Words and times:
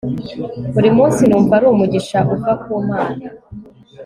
buri 0.73 0.89
munsi 0.97 1.21
numva 1.25 1.53
ari 1.57 1.65
umugisha 1.73 2.17
uva 2.35 2.51
ku 2.63 2.71
mana 2.89 3.25